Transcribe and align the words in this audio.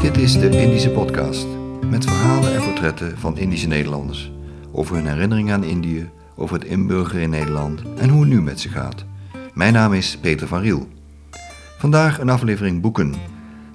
Dit 0.00 0.16
is 0.16 0.32
de 0.32 0.60
Indische 0.60 0.90
Podcast. 0.90 1.46
Met 1.90 2.04
verhalen 2.04 2.54
en 2.54 2.62
portretten 2.62 3.18
van 3.18 3.38
Indische 3.38 3.66
Nederlanders. 3.66 4.32
Over 4.72 4.94
hun 4.94 5.06
herinneringen 5.06 5.54
aan 5.54 5.64
Indië, 5.64 6.10
over 6.36 6.58
het 6.58 6.64
inburgeren 6.64 7.22
in 7.22 7.30
Nederland 7.30 7.82
en 7.96 8.08
hoe 8.08 8.20
het 8.20 8.28
nu 8.28 8.42
met 8.42 8.60
ze 8.60 8.68
gaat. 8.68 9.04
Mijn 9.54 9.72
naam 9.72 9.92
is 9.92 10.18
Peter 10.18 10.46
van 10.46 10.60
Riel. 10.60 10.88
Vandaag 11.78 12.18
een 12.18 12.28
aflevering 12.28 12.80
boeken. 12.80 13.14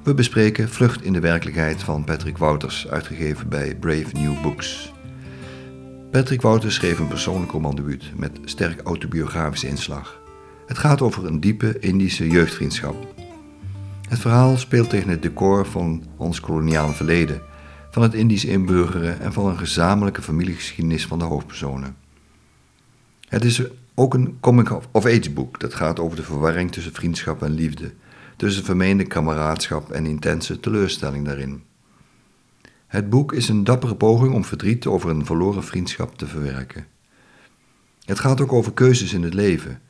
We 0.03 0.13
bespreken 0.13 0.69
Vlucht 0.69 1.03
in 1.03 1.13
de 1.13 1.19
werkelijkheid 1.19 1.83
van 1.83 2.03
Patrick 2.03 2.37
Wouters, 2.37 2.87
uitgegeven 2.87 3.49
bij 3.49 3.75
Brave 3.75 4.07
New 4.13 4.41
Books. 4.41 4.93
Patrick 6.11 6.41
Wouters 6.41 6.75
schreef 6.75 6.99
een 6.99 7.07
persoonlijk 7.07 7.51
romandebuut 7.51 8.11
met 8.15 8.39
sterk 8.45 8.81
autobiografische 8.81 9.67
inslag. 9.67 10.21
Het 10.65 10.77
gaat 10.77 11.01
over 11.01 11.25
een 11.25 11.39
diepe 11.39 11.79
Indische 11.79 12.29
jeugdvriendschap. 12.29 12.95
Het 14.13 14.21
verhaal 14.21 14.57
speelt 14.57 14.89
tegen 14.89 15.09
het 15.09 15.21
decor 15.21 15.65
van 15.65 16.03
ons 16.17 16.39
koloniale 16.39 16.93
verleden, 16.93 17.41
van 17.91 18.03
het 18.03 18.13
Indisch 18.13 18.45
inburgeren 18.45 19.19
en 19.19 19.33
van 19.33 19.45
een 19.45 19.57
gezamenlijke 19.57 20.21
familiegeschiedenis 20.21 21.05
van 21.05 21.19
de 21.19 21.25
hoofdpersonen. 21.25 21.95
Het 23.27 23.43
is 23.43 23.61
ook 23.95 24.13
een 24.13 24.37
comic-of-age 24.39 25.31
boek 25.31 25.59
dat 25.59 25.73
gaat 25.73 25.99
over 25.99 26.15
de 26.15 26.23
verwarring 26.23 26.71
tussen 26.71 26.93
vriendschap 26.93 27.43
en 27.43 27.51
liefde, 27.51 27.93
tussen 28.37 28.63
vermeende 28.63 29.03
kameraadschap 29.03 29.91
en 29.91 30.05
intense 30.05 30.59
teleurstelling 30.59 31.25
daarin. 31.25 31.63
Het 32.87 33.09
boek 33.09 33.33
is 33.33 33.49
een 33.49 33.63
dappere 33.63 33.95
poging 33.95 34.33
om 34.33 34.45
verdriet 34.45 34.85
over 34.85 35.09
een 35.09 35.25
verloren 35.25 35.63
vriendschap 35.63 36.17
te 36.17 36.27
verwerken. 36.27 36.85
Het 38.05 38.19
gaat 38.19 38.41
ook 38.41 38.53
over 38.53 38.73
keuzes 38.73 39.13
in 39.13 39.23
het 39.23 39.33
leven, 39.33 39.81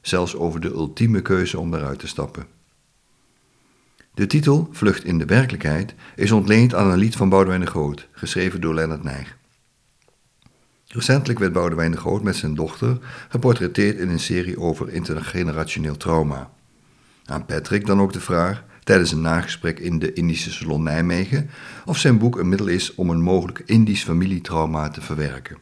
zelfs 0.00 0.36
over 0.36 0.60
de 0.60 0.68
ultieme 0.70 1.22
keuze 1.22 1.58
om 1.58 1.74
eruit 1.74 1.98
te 1.98 2.06
stappen. 2.06 2.57
De 4.18 4.26
titel 4.26 4.68
Vlucht 4.72 5.04
in 5.04 5.18
de 5.18 5.24
werkelijkheid 5.24 5.94
is 6.16 6.32
ontleend 6.32 6.74
aan 6.74 6.90
een 6.90 6.98
lied 6.98 7.16
van 7.16 7.28
Boudewijn 7.28 7.60
de 7.60 7.66
Groot, 7.66 8.08
geschreven 8.12 8.60
door 8.60 8.74
Lennart 8.74 9.02
Nijg. 9.02 9.36
Recentelijk 10.86 11.38
werd 11.38 11.52
Boudewijn 11.52 11.90
de 11.90 11.96
Groot 11.96 12.22
met 12.22 12.36
zijn 12.36 12.54
dochter 12.54 12.98
geportretteerd 13.28 13.98
in 13.98 14.08
een 14.08 14.20
serie 14.20 14.60
over 14.60 14.88
intergenerationeel 14.88 15.96
trauma. 15.96 16.50
Aan 17.24 17.44
Patrick 17.46 17.86
dan 17.86 18.00
ook 18.00 18.12
de 18.12 18.20
vraag, 18.20 18.64
tijdens 18.84 19.12
een 19.12 19.20
nagesprek 19.20 19.78
in 19.78 19.98
de 19.98 20.12
Indische 20.12 20.52
Salon 20.52 20.82
Nijmegen, 20.82 21.50
of 21.84 21.98
zijn 21.98 22.18
boek 22.18 22.38
een 22.38 22.48
middel 22.48 22.66
is 22.66 22.94
om 22.94 23.10
een 23.10 23.22
mogelijk 23.22 23.62
Indisch 23.66 24.04
familietrauma 24.04 24.88
te 24.88 25.00
verwerken. 25.00 25.58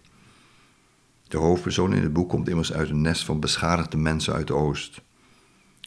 De 1.29 1.39
hoofdpersoon 1.39 1.95
in 1.95 2.03
het 2.03 2.13
boek 2.13 2.29
komt 2.29 2.49
immers 2.49 2.73
uit 2.73 2.89
een 2.89 3.01
nest 3.01 3.25
van 3.25 3.41
beschadigde 3.41 3.97
mensen 3.97 4.35
uit 4.35 4.47
de 4.47 4.55
Oost. 4.55 5.01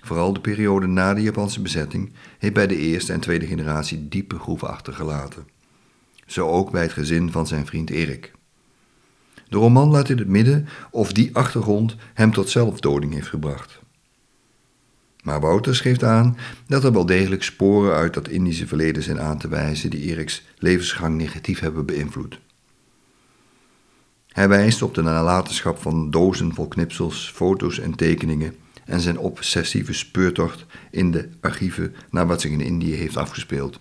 Vooral 0.01 0.33
de 0.33 0.39
periode 0.39 0.87
na 0.87 1.13
de 1.13 1.21
Japanse 1.21 1.61
bezetting 1.61 2.11
heeft 2.39 2.53
bij 2.53 2.67
de 2.67 2.77
eerste 2.77 3.13
en 3.13 3.19
tweede 3.19 3.45
generatie 3.45 4.07
diepe 4.07 4.39
groeven 4.39 4.67
achtergelaten. 4.67 5.47
Zo 6.25 6.47
ook 6.47 6.71
bij 6.71 6.81
het 6.81 6.93
gezin 6.93 7.31
van 7.31 7.47
zijn 7.47 7.65
vriend 7.65 7.89
Erik. 7.89 8.31
De 9.49 9.57
roman 9.57 9.89
laat 9.89 10.09
in 10.09 10.17
het 10.17 10.27
midden 10.27 10.67
of 10.91 11.13
die 11.13 11.35
achtergrond 11.35 11.95
hem 12.13 12.31
tot 12.33 12.49
zelfdoding 12.49 13.13
heeft 13.13 13.27
gebracht. 13.27 13.79
Maar 15.23 15.39
Wouters 15.39 15.79
geeft 15.79 16.03
aan 16.03 16.37
dat 16.67 16.83
er 16.83 16.91
wel 16.93 17.05
degelijk 17.05 17.43
sporen 17.43 17.93
uit 17.93 18.13
dat 18.13 18.27
Indische 18.27 18.67
verleden 18.67 19.03
zijn 19.03 19.19
aan 19.19 19.37
te 19.37 19.47
wijzen 19.47 19.89
die 19.89 20.11
Eriks 20.11 20.45
levensgang 20.57 21.17
negatief 21.17 21.59
hebben 21.59 21.85
beïnvloed. 21.85 22.39
Hij 24.27 24.49
wijst 24.49 24.81
op 24.81 24.93
de 24.95 25.01
nalatenschap 25.01 25.81
van 25.81 26.11
dozen 26.11 26.53
vol 26.53 26.67
knipsels, 26.67 27.31
foto's 27.35 27.79
en 27.79 27.95
tekeningen 27.95 28.55
en 28.89 28.99
zijn 28.99 29.17
obsessieve 29.17 29.93
speurtocht 29.93 30.65
in 30.91 31.11
de 31.11 31.29
archieven 31.41 31.95
naar 32.09 32.27
wat 32.27 32.41
zich 32.41 32.51
in 32.51 32.61
Indië 32.61 32.93
heeft 32.93 33.17
afgespeeld. 33.17 33.79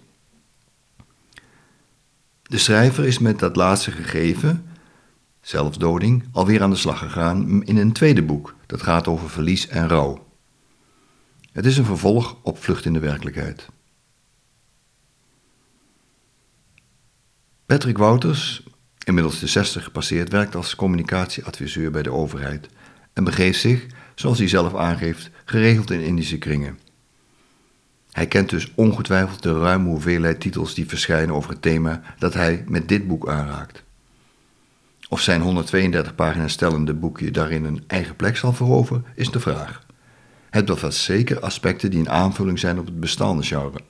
De 2.42 2.58
schrijver 2.58 3.04
is 3.04 3.18
met 3.18 3.38
dat 3.38 3.56
laatste 3.56 3.90
gegeven, 3.90 4.66
zelfdoding, 5.40 6.24
alweer 6.32 6.62
aan 6.62 6.70
de 6.70 6.76
slag 6.76 6.98
gegaan 6.98 7.64
in 7.64 7.76
een 7.76 7.92
tweede 7.92 8.22
boek 8.22 8.54
dat 8.66 8.82
gaat 8.82 9.06
over 9.06 9.30
verlies 9.30 9.68
en 9.68 9.88
rouw. 9.88 10.26
Het 11.52 11.66
is 11.66 11.78
een 11.78 11.84
vervolg 11.84 12.36
op 12.42 12.62
Vlucht 12.62 12.84
in 12.84 12.92
de 12.92 12.98
werkelijkheid. 12.98 13.68
Patrick 17.66 17.98
Wouters, 17.98 18.62
inmiddels 19.04 19.38
de 19.38 19.46
60 19.46 19.84
gepasseerd, 19.84 20.32
werkt 20.32 20.54
als 20.54 20.74
communicatieadviseur 20.74 21.90
bij 21.90 22.02
de 22.02 22.12
overheid 22.12 22.68
en 23.12 23.24
begeeft 23.24 23.60
zich, 23.60 23.86
zoals 24.18 24.38
hij 24.38 24.48
zelf 24.48 24.74
aangeeft, 24.74 25.30
geregeld 25.44 25.90
in 25.90 26.00
Indische 26.00 26.38
kringen. 26.38 26.78
Hij 28.10 28.26
kent 28.26 28.50
dus 28.50 28.72
ongetwijfeld 28.74 29.42
de 29.42 29.58
ruime 29.60 29.88
hoeveelheid 29.88 30.40
titels 30.40 30.74
die 30.74 30.88
verschijnen 30.88 31.34
over 31.34 31.50
het 31.50 31.62
thema 31.62 32.02
dat 32.18 32.34
hij 32.34 32.64
met 32.66 32.88
dit 32.88 33.06
boek 33.06 33.28
aanraakt. 33.28 33.82
Of 35.08 35.20
zijn 35.20 35.40
132 35.40 36.14
pagina's 36.14 36.52
stellende 36.52 36.94
boekje 36.94 37.30
daarin 37.30 37.64
een 37.64 37.84
eigen 37.86 38.16
plek 38.16 38.36
zal 38.36 38.52
veroveren, 38.52 39.04
is 39.14 39.30
de 39.30 39.40
vraag. 39.40 39.86
Het 40.50 40.64
bevat 40.64 40.94
zeker 40.94 41.40
aspecten 41.40 41.90
die 41.90 42.00
een 42.00 42.10
aanvulling 42.10 42.58
zijn 42.58 42.78
op 42.78 42.86
het 42.86 43.00
bestaande 43.00 43.42
genre. 43.42 43.80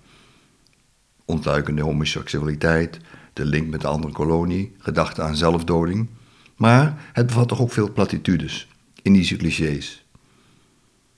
Ontluikende 1.24 1.82
homoseksualiteit, 1.82 2.98
de 3.32 3.44
link 3.44 3.68
met 3.68 3.80
de 3.80 3.86
andere 3.86 4.12
kolonie, 4.12 4.74
gedachten 4.78 5.24
aan 5.24 5.36
zelfdoding. 5.36 6.08
Maar 6.56 7.10
het 7.12 7.26
bevat 7.26 7.48
toch 7.48 7.60
ook 7.60 7.72
veel 7.72 7.92
platitudes, 7.92 8.68
Indische 9.02 9.36
clichés. 9.36 10.06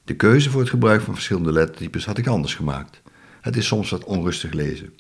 De 0.05 0.16
keuze 0.16 0.50
voor 0.50 0.61
het 0.61 0.71
gebruik 0.71 1.03
van 1.03 1.15
verschillende 1.15 1.53
lettertypes 1.53 2.05
had 2.05 2.19
ik 2.19 2.27
anders 2.27 2.55
gemaakt. 2.55 3.03
Het 3.41 3.56
is 3.56 3.66
soms 3.66 3.91
wat 3.91 4.05
onrustig 4.05 4.53
lezen. 4.53 4.93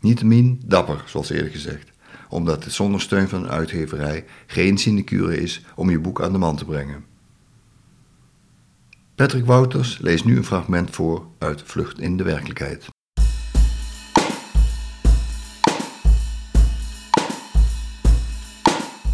Niettemin 0.00 0.62
dapper, 0.64 1.02
zoals 1.06 1.30
eerder 1.30 1.50
gezegd, 1.50 1.90
omdat 2.28 2.64
het 2.64 2.72
zonder 2.72 3.00
steun 3.00 3.28
van 3.28 3.42
een 3.42 3.50
uitgeverij 3.50 4.24
geen 4.46 4.78
sinecure 4.78 5.40
is 5.40 5.64
om 5.74 5.90
je 5.90 5.98
boek 5.98 6.22
aan 6.22 6.32
de 6.32 6.38
man 6.38 6.56
te 6.56 6.64
brengen. 6.64 7.04
Patrick 9.14 9.44
Wouters 9.44 9.98
leest 9.98 10.24
nu 10.24 10.36
een 10.36 10.44
fragment 10.44 10.90
voor 10.90 11.26
uit 11.38 11.62
Vlucht 11.64 12.00
in 12.00 12.16
de 12.16 12.22
werkelijkheid. 12.22 12.86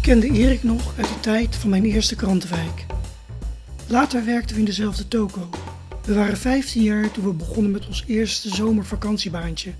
Kende 0.01 0.31
Erik 0.31 0.63
nog 0.63 0.93
uit 0.97 1.07
de 1.07 1.19
tijd 1.19 1.55
van 1.55 1.69
mijn 1.69 1.83
eerste 1.83 2.15
krantenwijk. 2.15 2.85
Later 3.87 4.25
werkten 4.25 4.53
we 4.55 4.59
in 4.59 4.65
dezelfde 4.65 5.07
toko. 5.07 5.49
We 6.05 6.13
waren 6.13 6.37
15 6.37 6.81
jaar 6.81 7.11
toen 7.11 7.23
we 7.23 7.33
begonnen 7.33 7.71
met 7.71 7.87
ons 7.87 8.03
eerste 8.07 8.55
zomervakantiebaantje. 8.55 9.73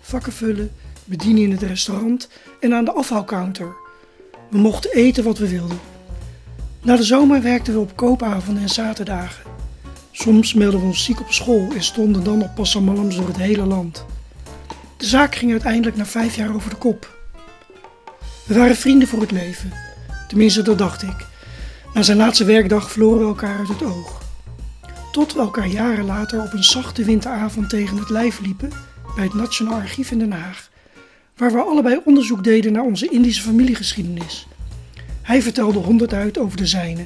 Vakken 0.00 0.32
vullen, 0.32 0.72
bedienen 1.04 1.42
in 1.42 1.50
het 1.50 1.62
restaurant 1.62 2.28
en 2.60 2.74
aan 2.74 2.84
de 2.84 2.92
afhaalcounter. 2.92 3.74
We 4.50 4.58
mochten 4.58 4.92
eten 4.92 5.24
wat 5.24 5.38
we 5.38 5.48
wilden. 5.48 5.80
Na 6.82 6.96
de 6.96 7.02
zomer 7.02 7.42
werkten 7.42 7.72
we 7.72 7.80
op 7.80 7.96
koopavonden 7.96 8.62
en 8.62 8.68
zaterdagen. 8.68 9.44
Soms 10.10 10.54
melden 10.54 10.80
we 10.80 10.86
ons 10.86 11.04
ziek 11.04 11.20
op 11.20 11.32
school 11.32 11.68
en 11.74 11.82
stonden 11.82 12.24
dan 12.24 12.42
op 12.42 12.54
passamalams 12.54 13.16
door 13.16 13.26
het 13.26 13.36
hele 13.36 13.66
land. 13.66 14.04
De 14.96 15.06
zaak 15.06 15.34
ging 15.34 15.50
uiteindelijk 15.50 15.96
na 15.96 16.06
vijf 16.06 16.36
jaar 16.36 16.54
over 16.54 16.70
de 16.70 16.76
kop. 16.76 17.18
We 18.46 18.54
waren 18.54 18.76
vrienden 18.76 19.08
voor 19.08 19.20
het 19.20 19.30
leven. 19.30 19.72
Tenminste, 20.28 20.62
dat 20.62 20.78
dacht 20.78 21.02
ik. 21.02 21.30
Na 21.94 22.02
zijn 22.02 22.16
laatste 22.16 22.44
werkdag 22.44 22.90
verloren 22.90 23.18
we 23.20 23.26
elkaar 23.26 23.58
uit 23.58 23.68
het 23.68 23.82
oog. 23.82 24.20
Tot 25.12 25.32
we 25.32 25.40
elkaar 25.40 25.66
jaren 25.66 26.04
later 26.04 26.42
op 26.42 26.52
een 26.52 26.64
zachte 26.64 27.04
winteravond 27.04 27.68
tegen 27.68 27.96
het 27.96 28.10
lijf 28.10 28.40
liepen 28.40 28.70
bij 29.14 29.24
het 29.24 29.34
Nationaal 29.34 29.74
Archief 29.74 30.10
in 30.10 30.18
Den 30.18 30.32
Haag, 30.32 30.70
waar 31.36 31.52
we 31.52 31.62
allebei 31.62 32.00
onderzoek 32.04 32.44
deden 32.44 32.72
naar 32.72 32.82
onze 32.82 33.08
Indische 33.08 33.42
familiegeschiedenis. 33.42 34.46
Hij 35.22 35.42
vertelde 35.42 35.78
honderd 35.78 36.12
uit 36.12 36.38
over 36.38 36.56
de 36.56 36.66
zijne. 36.66 37.04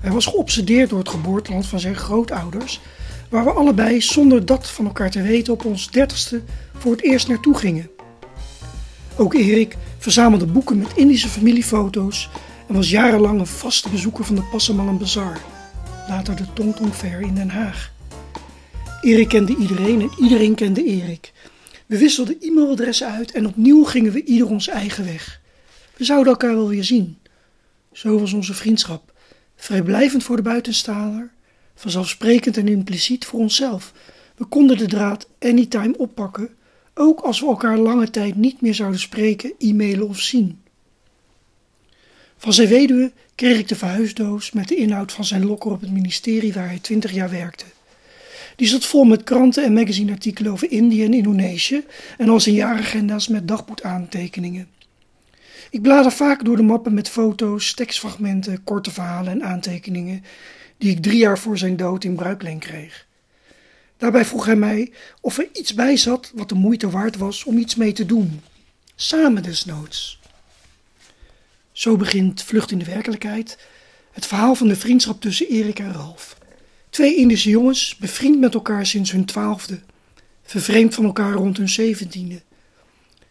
Hij 0.00 0.10
was 0.10 0.26
geobsedeerd 0.26 0.90
door 0.90 0.98
het 0.98 1.08
geboorteland 1.08 1.66
van 1.66 1.80
zijn 1.80 1.96
grootouders, 1.96 2.80
waar 3.28 3.44
we 3.44 3.50
allebei 3.50 4.02
zonder 4.02 4.46
dat 4.46 4.70
van 4.70 4.86
elkaar 4.86 5.10
te 5.10 5.22
weten 5.22 5.52
op 5.52 5.64
ons 5.64 5.90
dertigste 5.90 6.42
voor 6.78 6.92
het 6.92 7.02
eerst 7.02 7.28
naartoe 7.28 7.58
gingen. 7.58 7.90
Ook 9.16 9.34
Erik 9.34 9.76
verzamelde 9.98 10.46
boeken 10.46 10.78
met 10.78 10.92
Indische 10.94 11.28
familiefoto's 11.28 12.30
en 12.72 12.78
was 12.78 12.90
jarenlang 12.90 13.40
een 13.40 13.46
vaste 13.46 13.88
bezoeker 13.88 14.24
van 14.24 14.34
de 14.34 14.42
Passamallam 14.42 14.98
Bazaar, 14.98 15.40
later 16.08 16.36
de 16.36 16.52
Tongtong 16.52 16.94
Fair 16.94 17.20
in 17.20 17.34
Den 17.34 17.48
Haag. 17.50 17.92
Erik 19.00 19.28
kende 19.28 19.56
iedereen 19.56 20.00
en 20.00 20.10
iedereen 20.20 20.54
kende 20.54 20.84
Erik. 20.84 21.32
We 21.86 21.98
wisselden 21.98 22.36
e-mailadressen 22.40 23.08
uit 23.08 23.32
en 23.32 23.46
opnieuw 23.46 23.84
gingen 23.84 24.12
we 24.12 24.24
ieder 24.24 24.48
ons 24.48 24.68
eigen 24.68 25.04
weg. 25.04 25.40
We 25.96 26.04
zouden 26.04 26.32
elkaar 26.32 26.54
wel 26.54 26.68
weer 26.68 26.84
zien. 26.84 27.18
Zo 27.92 28.18
was 28.18 28.32
onze 28.32 28.54
vriendschap, 28.54 29.12
vrijblijvend 29.56 30.22
voor 30.22 30.36
de 30.36 30.42
buitenstaander, 30.42 31.30
vanzelfsprekend 31.74 32.56
en 32.56 32.68
impliciet 32.68 33.24
voor 33.24 33.40
onszelf. 33.40 33.92
We 34.36 34.44
konden 34.44 34.78
de 34.78 34.86
draad 34.86 35.28
anytime 35.38 35.98
oppakken, 35.98 36.48
ook 36.94 37.20
als 37.20 37.40
we 37.40 37.46
elkaar 37.46 37.78
lange 37.78 38.10
tijd 38.10 38.36
niet 38.36 38.60
meer 38.60 38.74
zouden 38.74 39.00
spreken, 39.00 39.52
e-mailen 39.58 40.08
of 40.08 40.18
zien. 40.18 40.61
Van 42.42 42.52
zijn 42.52 42.68
weduwe 42.68 43.12
kreeg 43.34 43.58
ik 43.58 43.68
de 43.68 43.76
verhuisdoos 43.76 44.52
met 44.52 44.68
de 44.68 44.76
inhoud 44.76 45.12
van 45.12 45.24
zijn 45.24 45.44
lokker 45.44 45.70
op 45.70 45.80
het 45.80 45.90
ministerie 45.90 46.52
waar 46.52 46.68
hij 46.68 46.78
twintig 46.78 47.12
jaar 47.12 47.30
werkte. 47.30 47.64
Die 48.56 48.66
zat 48.66 48.84
vol 48.84 49.04
met 49.04 49.22
kranten 49.22 49.64
en 49.64 49.72
magazineartikelen 49.72 50.52
over 50.52 50.70
Indië 50.70 51.04
en 51.04 51.14
Indonesië 51.14 51.84
en 52.18 52.28
al 52.28 52.40
zijn 52.40 52.54
jaaragenda's 52.54 53.28
met 53.28 53.48
dagboekaantekeningen. 53.48 54.68
Ik 55.70 55.82
blader 55.82 56.12
vaak 56.12 56.44
door 56.44 56.56
de 56.56 56.62
mappen 56.62 56.94
met 56.94 57.08
foto's, 57.08 57.74
tekstfragmenten, 57.74 58.64
korte 58.64 58.90
verhalen 58.90 59.32
en 59.32 59.44
aantekeningen 59.44 60.24
die 60.78 60.90
ik 60.90 61.02
drie 61.02 61.18
jaar 61.18 61.38
voor 61.38 61.58
zijn 61.58 61.76
dood 61.76 62.04
in 62.04 62.14
bruikleen 62.14 62.58
kreeg. 62.58 63.06
Daarbij 63.96 64.24
vroeg 64.24 64.46
hij 64.46 64.56
mij 64.56 64.92
of 65.20 65.38
er 65.38 65.48
iets 65.52 65.74
bij 65.74 65.96
zat 65.96 66.32
wat 66.34 66.48
de 66.48 66.54
moeite 66.54 66.90
waard 66.90 67.16
was 67.16 67.44
om 67.44 67.58
iets 67.58 67.74
mee 67.74 67.92
te 67.92 68.06
doen. 68.06 68.40
Samen 68.94 69.42
desnoods. 69.42 70.20
Zo 71.72 71.96
begint 71.96 72.42
Vlucht 72.42 72.70
in 72.70 72.78
de 72.78 72.84
Werkelijkheid, 72.84 73.58
het 74.12 74.26
verhaal 74.26 74.54
van 74.54 74.68
de 74.68 74.76
vriendschap 74.76 75.20
tussen 75.20 75.48
Erik 75.48 75.78
en 75.78 75.92
Ralf. 75.92 76.36
Twee 76.90 77.16
Indische 77.16 77.50
jongens, 77.50 77.96
bevriend 77.96 78.40
met 78.40 78.54
elkaar 78.54 78.86
sinds 78.86 79.10
hun 79.10 79.24
twaalfde, 79.24 79.80
vervreemd 80.42 80.94
van 80.94 81.04
elkaar 81.04 81.32
rond 81.32 81.56
hun 81.56 81.68
zeventiende. 81.68 82.42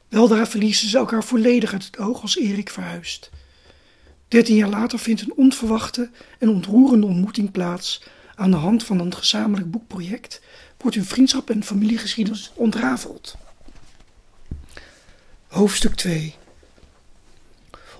Weldra 0.07 0.47
verliezen 0.47 0.89
ze 0.89 0.97
elkaar 0.97 1.23
volledig 1.23 1.73
uit 1.73 1.85
het 1.85 1.97
oog 1.97 2.21
als 2.21 2.37
Erik 2.37 2.69
verhuist. 2.69 3.29
Dertien 4.27 4.55
jaar 4.55 4.69
later 4.69 4.99
vindt 4.99 5.21
een 5.21 5.33
onverwachte 5.35 6.09
en 6.39 6.49
ontroerende 6.49 7.07
ontmoeting 7.07 7.51
plaats. 7.51 8.03
Aan 8.35 8.51
de 8.51 8.57
hand 8.57 8.83
van 8.83 8.99
een 8.99 9.15
gezamenlijk 9.15 9.71
boekproject 9.71 10.41
wordt 10.77 10.95
hun 10.95 11.05
vriendschap 11.05 11.49
en 11.49 11.63
familiegeschiedenis 11.63 12.51
ontrafeld. 12.55 13.37
Hoofdstuk 15.47 15.95
2 15.95 16.35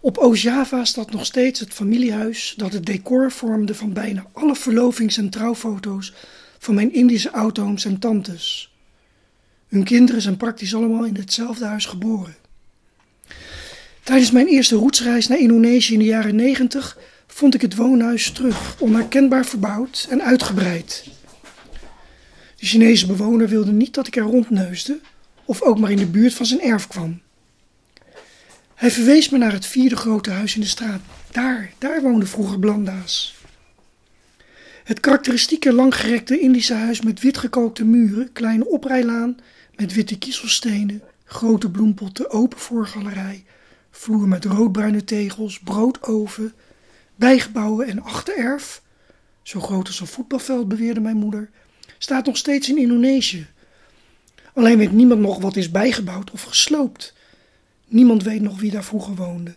Op 0.04 0.18
Oost-Java 0.18 0.86
staat 0.86 1.12
nog 1.12 1.26
steeds 1.26 1.60
het 1.60 1.74
familiehuis 1.74 2.54
dat 2.58 2.74
het 2.74 2.86
decor 2.86 3.32
vormde 3.32 3.76
van 3.76 3.94
bijna 3.94 4.26
alle 4.34 4.56
verlovings- 4.56 5.18
en 5.18 5.30
trouwfoto's 5.30 6.14
van 6.60 6.76
mijn 6.76 6.94
Indische 6.94 7.32
oudooms 7.32 7.86
en 7.86 8.00
tantes. 8.00 8.76
Hun 9.68 9.84
kinderen 9.84 10.22
zijn 10.22 10.38
praktisch 10.38 10.76
allemaal 10.76 11.06
in 11.06 11.16
hetzelfde 11.16 11.66
huis 11.66 11.86
geboren. 11.86 12.36
Tijdens 14.04 14.32
mijn 14.32 14.48
eerste 14.48 14.76
roetsreis 14.76 15.28
naar 15.28 15.40
Indonesië 15.40 15.94
in 15.94 16.00
de 16.00 16.06
jaren 16.06 16.36
90 16.36 16.98
vond 17.28 17.54
ik 17.54 17.62
het 17.62 17.76
woonhuis 17.76 18.32
terug, 18.32 18.76
onherkenbaar 18.80 19.46
verbouwd 19.46 20.08
en 20.10 20.22
uitgebreid. 20.22 21.08
De 22.56 22.66
Chinese 22.66 23.06
bewoner 23.06 23.48
wilde 23.48 23.72
niet 23.72 23.94
dat 23.94 24.08
ik 24.08 24.16
er 24.16 24.24
rondneusde 24.24 25.00
of 25.46 25.62
ook 25.62 25.80
maar 25.80 25.92
in 25.92 25.98
de 25.98 26.06
buurt 26.06 26.34
van 26.34 26.46
zijn 26.46 26.62
erf 26.62 26.88
kwam. 26.88 27.22
Hij 28.82 28.92
verwees 28.92 29.30
me 29.30 29.38
naar 29.38 29.52
het 29.52 29.66
vierde 29.66 29.96
grote 29.96 30.32
huis 30.32 30.56
in 30.56 30.62
de 30.62 30.68
straat. 30.68 31.02
Daar, 31.32 31.74
daar 31.78 32.02
woonde 32.02 32.26
vroeger 32.26 32.60
Blanda's. 32.60 33.36
Het 34.84 35.00
karakteristieke 35.00 35.74
langgerekte 35.74 36.40
Indische 36.40 36.74
huis 36.74 37.02
met 37.02 37.20
witgekookte 37.20 37.86
muren, 37.86 38.32
kleine 38.32 38.68
oprijlaan 38.68 39.38
met 39.76 39.94
witte 39.94 40.18
kiezelstenen, 40.18 41.02
grote 41.24 41.72
bloempotten, 41.72 42.30
open 42.32 42.58
voorgalerij, 42.58 43.44
vloer 43.92 44.28
met 44.28 44.46
roodbruine 44.46 45.04
tegels, 45.04 45.60
broodoven, 45.60 46.54
bijgebouwen 47.16 47.88
en 47.88 48.04
achtererf, 48.04 48.82
zo 49.42 49.60
groot 49.60 49.88
als 49.88 50.00
een 50.00 50.08
voetbalveld 50.08 50.68
beweerde 50.68 51.00
mijn 51.00 51.18
moeder, 51.18 51.50
staat 51.98 52.26
nog 52.26 52.38
steeds 52.38 52.70
in 52.70 52.78
Indonesië. 52.78 53.48
Alleen 54.54 54.78
weet 54.78 54.92
niemand 54.92 55.22
nog 55.22 55.42
wat 55.42 55.56
is 55.56 55.72
bijgebouwd 55.72 56.32
of 56.32 56.44
gesloopt. 56.44 57.20
Niemand 57.92 58.24
weet 58.24 58.42
nog 58.42 58.60
wie 58.60 58.72
daar 58.72 58.84
vroeger 58.84 59.16
woonde. 59.16 59.56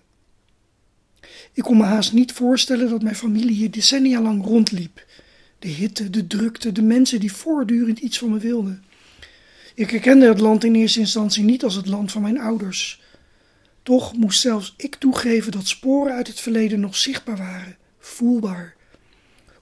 Ik 1.52 1.62
kon 1.62 1.76
me 1.76 1.82
haast 1.82 2.12
niet 2.12 2.32
voorstellen 2.32 2.90
dat 2.90 3.02
mijn 3.02 3.16
familie 3.16 3.54
hier 3.54 3.70
decennia 3.70 4.20
lang 4.20 4.44
rondliep. 4.44 5.06
De 5.58 5.69
hitte, 5.69 6.10
de 6.10 6.26
drukte, 6.26 6.72
de 6.72 6.82
mensen 6.82 7.20
die 7.20 7.32
voortdurend 7.32 7.98
iets 7.98 8.19
van 8.19 8.31
me 8.31 8.38
wilden. 8.38 8.84
Ik 9.75 9.90
herkende 9.90 10.28
het 10.28 10.40
land 10.40 10.64
in 10.64 10.75
eerste 10.75 11.00
instantie 11.00 11.44
niet 11.44 11.64
als 11.64 11.75
het 11.75 11.86
land 11.86 12.12
van 12.12 12.22
mijn 12.22 12.40
ouders. 12.40 13.02
Toch 13.82 14.16
moest 14.16 14.40
zelfs 14.40 14.75
ik 14.76 14.94
toegeven 14.94 15.52
dat 15.52 15.66
sporen 15.66 16.14
uit 16.14 16.26
het 16.26 16.40
verleden 16.40 16.81
nog 16.81 16.96
zichtbaar 16.96 17.36
waren, 17.36 17.76
voelbaar. 17.98 18.75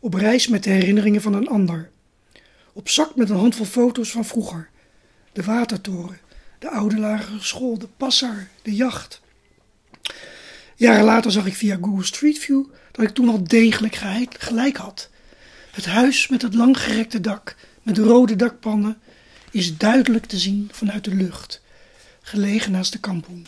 Op 0.01 0.15
reis 0.15 0.49
met 0.49 0.65
de 0.65 0.71
herinneringen 0.71 1.23
van 1.23 1.35
een 1.35 1.49
ander. 1.49 1.91
Op 2.73 2.89
zak 2.89 3.17
met 3.17 3.31
een 3.31 3.37
handvol 3.37 3.67
foto's 3.67 4.11
van 4.11 4.25
vroeger. 4.25 4.71
De 5.33 5.43
watertoren, 5.43 6.19
de 6.63 6.71
oude 6.71 6.99
lagere 6.99 7.41
school, 7.41 7.79
de 7.79 7.89
passar, 7.97 8.49
de 8.63 8.75
jacht. 8.75 9.21
Jaren 10.77 11.05
later 11.05 11.31
zag 11.31 11.47
ik 11.47 11.55
via 11.55 11.79
Google 11.81 12.05
Street 12.05 12.39
View 12.39 12.65
dat 12.93 13.05
ik 13.05 13.15
toen 13.15 13.29
al 13.29 13.45
degelijk 13.45 13.95
gelijk 14.39 14.77
had. 14.77 15.11
Het 15.71 15.87
huis 15.87 16.29
met 16.29 16.43
het 16.43 16.55
langgerekte 16.55 17.21
dak, 17.21 17.57
met 17.83 17.99
rode 17.99 18.37
dakpannen, 18.37 18.99
is 19.51 19.77
duidelijk 19.77 20.27
te 20.27 20.39
zien 20.39 20.69
vanuit 20.73 21.05
de 21.05 21.15
lucht, 21.15 21.63
gelegen 22.23 22.73
naast 22.73 22.93
de 22.93 22.99
kampong, 23.01 23.47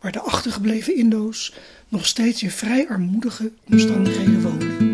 waar 0.00 0.12
de 0.12 0.20
achtergebleven 0.20 0.96
Indo's 0.96 1.54
nog 1.88 2.06
steeds 2.06 2.42
in 2.42 2.50
vrij 2.50 2.88
armoedige 2.88 3.52
omstandigheden 3.70 4.42
wonen. 4.42 4.92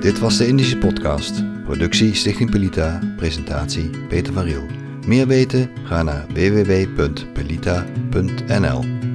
Dit 0.00 0.18
was 0.18 0.36
de 0.36 0.46
Indische 0.46 0.78
Podcast. 0.78 1.42
Productie 1.68 2.14
Stichting 2.14 2.50
Pelita. 2.50 3.00
Presentatie 3.16 3.90
Peter 4.08 4.32
van 4.32 4.44
Riel. 4.44 4.66
Meer 5.06 5.26
weten? 5.26 5.70
Ga 5.84 6.02
naar 6.02 6.26
www.pelita.nl 6.26 9.07